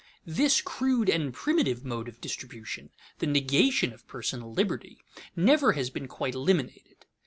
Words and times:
_This 0.25 0.61
crude 0.63 1.11
and 1.11 1.31
primitive 1.31 1.85
mode 1.85 2.07
of 2.07 2.19
distribution, 2.19 2.89
the 3.19 3.27
negation 3.27 3.93
of 3.93 4.07
personal 4.07 4.51
liberty, 4.51 4.97
never 5.35 5.73
has 5.73 5.91
been 5.91 6.07
quite 6.07 6.33
eliminated. 6.33 7.05